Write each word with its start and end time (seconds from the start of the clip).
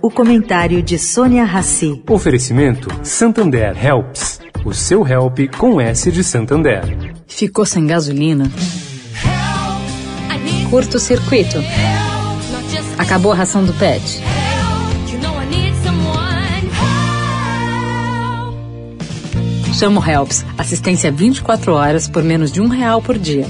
O 0.00 0.10
comentário 0.10 0.82
de 0.82 0.98
Sônia 0.98 1.44
Rassi. 1.44 2.02
Oferecimento 2.08 2.88
Santander 3.02 3.76
Helps. 3.84 4.40
O 4.64 4.72
seu 4.72 5.06
help 5.06 5.38
com 5.56 5.80
S 5.80 6.12
de 6.12 6.22
Santander. 6.22 7.14
Ficou 7.26 7.64
sem 7.64 7.86
gasolina? 7.86 8.50
Curto 10.70 10.98
circuito. 10.98 11.58
Acabou 12.98 13.32
a 13.32 13.34
ração 13.34 13.64
do 13.64 13.72
pet. 13.74 14.22
Chama 19.72 20.00
o 20.00 20.04
Helps. 20.04 20.44
Assistência 20.58 21.10
24 21.10 21.72
horas 21.72 22.08
por 22.08 22.22
menos 22.22 22.52
de 22.52 22.60
um 22.60 22.68
real 22.68 23.00
por 23.00 23.18
dia. 23.18 23.46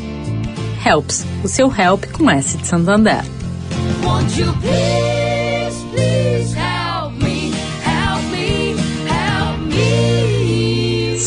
Helps. 0.84 1.26
O 1.42 1.48
seu 1.48 1.72
help 1.74 2.04
com 2.12 2.30
S 2.30 2.56
de 2.56 2.66
Santander. 2.66 3.22
Won't 4.04 4.40
you 4.40 4.52
please, 4.60 5.17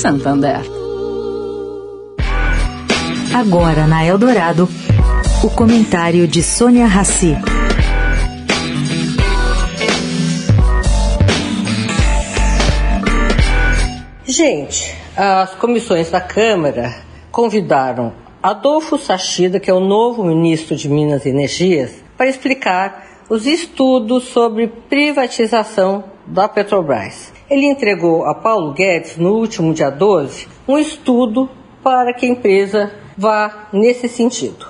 Santander. 0.01 0.61
Agora 3.31 3.85
na 3.85 4.03
Eldorado, 4.03 4.67
o 5.43 5.49
comentário 5.51 6.27
de 6.27 6.41
Sônia 6.41 6.87
Rassi. 6.87 7.37
Gente, 14.25 14.91
as 15.15 15.53
comissões 15.53 16.09
da 16.09 16.19
Câmara 16.19 16.95
convidaram 17.31 18.11
Adolfo 18.41 18.97
Sachida, 18.97 19.59
que 19.59 19.69
é 19.69 19.73
o 19.73 19.79
novo 19.79 20.23
ministro 20.23 20.75
de 20.75 20.89
Minas 20.89 21.27
e 21.27 21.29
Energias, 21.29 22.03
para 22.17 22.27
explicar 22.27 23.05
os 23.29 23.45
estudos 23.45 24.29
sobre 24.29 24.65
privatização 24.65 26.10
da 26.25 26.47
Petrobras. 26.47 27.33
Ele 27.49 27.65
entregou 27.65 28.25
a 28.25 28.35
Paulo 28.35 28.73
Guedes, 28.73 29.17
no 29.17 29.33
último 29.35 29.73
dia 29.73 29.89
12, 29.89 30.47
um 30.67 30.77
estudo 30.77 31.49
para 31.83 32.13
que 32.13 32.25
a 32.25 32.29
empresa 32.29 32.91
vá 33.17 33.67
nesse 33.73 34.07
sentido. 34.07 34.65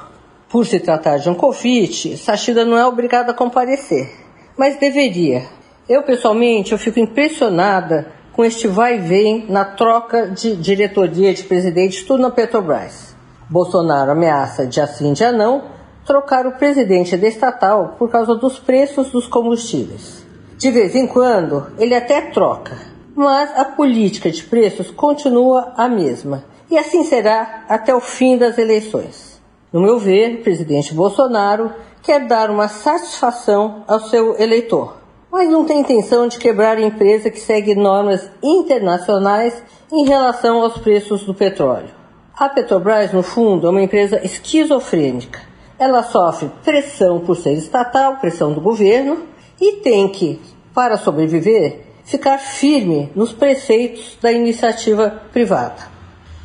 Por 0.49 0.65
se 0.65 0.79
tratar 0.79 1.17
de 1.17 1.29
um 1.29 1.33
convite, 1.33 2.17
Sachida 2.17 2.65
não 2.65 2.77
é 2.77 2.85
obrigada 2.85 3.31
a 3.31 3.35
comparecer, 3.35 4.09
mas 4.57 4.77
deveria. 4.77 5.43
Eu, 5.87 6.03
pessoalmente, 6.03 6.71
eu 6.71 6.77
fico 6.77 6.99
impressionada 6.99 8.11
com 8.33 8.45
este 8.45 8.67
vai 8.67 8.95
e 8.95 8.99
vem 8.99 9.45
na 9.49 9.65
troca 9.65 10.27
de 10.27 10.55
diretoria 10.55 11.33
de 11.33 11.43
presidente, 11.43 12.05
tudo 12.05 12.21
na 12.21 12.29
Petrobras. 12.29 13.15
Bolsonaro 13.49 14.11
ameaça 14.11 14.65
de 14.65 14.79
assim 14.79 15.13
dia 15.13 15.31
não 15.31 15.63
trocar 16.05 16.47
o 16.47 16.53
presidente 16.53 17.15
da 17.17 17.27
estatal 17.27 17.95
por 17.97 18.09
causa 18.09 18.35
dos 18.35 18.57
preços 18.57 19.11
dos 19.11 19.27
combustíveis. 19.27 20.25
De 20.61 20.69
vez 20.69 20.95
em 20.95 21.07
quando, 21.07 21.71
ele 21.79 21.95
até 21.95 22.21
troca, 22.21 22.77
mas 23.15 23.49
a 23.57 23.65
política 23.65 24.29
de 24.29 24.43
preços 24.43 24.91
continua 24.91 25.73
a 25.75 25.89
mesma, 25.89 26.43
e 26.69 26.77
assim 26.77 27.03
será 27.03 27.63
até 27.67 27.95
o 27.95 27.99
fim 27.99 28.37
das 28.37 28.59
eleições. 28.59 29.41
No 29.73 29.81
meu 29.81 29.97
ver, 29.97 30.35
o 30.35 30.43
presidente 30.43 30.93
Bolsonaro 30.93 31.71
quer 32.03 32.27
dar 32.27 32.51
uma 32.51 32.67
satisfação 32.67 33.83
ao 33.87 34.01
seu 34.01 34.39
eleitor, 34.39 34.97
mas 35.31 35.49
não 35.49 35.65
tem 35.65 35.79
intenção 35.79 36.27
de 36.27 36.37
quebrar 36.37 36.77
a 36.77 36.81
empresa 36.81 37.31
que 37.31 37.39
segue 37.39 37.73
normas 37.73 38.29
internacionais 38.43 39.63
em 39.91 40.05
relação 40.05 40.61
aos 40.61 40.77
preços 40.77 41.23
do 41.23 41.33
petróleo. 41.33 41.89
A 42.37 42.47
Petrobras, 42.47 43.11
no 43.11 43.23
fundo, 43.23 43.65
é 43.65 43.69
uma 43.71 43.81
empresa 43.81 44.23
esquizofrênica. 44.23 45.41
Ela 45.79 46.03
sofre 46.03 46.51
pressão 46.63 47.19
por 47.19 47.35
ser 47.35 47.53
estatal, 47.53 48.17
pressão 48.17 48.53
do 48.53 48.61
governo, 48.61 49.30
e 49.61 49.73
tem 49.77 50.09
que, 50.09 50.39
para 50.73 50.97
sobreviver, 50.97 51.81
ficar 52.03 52.39
firme 52.39 53.11
nos 53.15 53.31
preceitos 53.31 54.17
da 54.19 54.31
iniciativa 54.31 55.21
privada. 55.31 55.91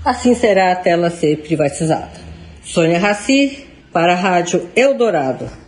Assim 0.05 0.35
será 0.35 0.73
até 0.73 0.91
ela 0.91 1.11
ser 1.11 1.39
privatizada. 1.39 2.13
Sônia 2.63 2.99
Raci, 2.99 3.67
para 3.93 4.13
a 4.13 4.17
Rádio 4.17 4.69
Eldorado. 4.77 5.66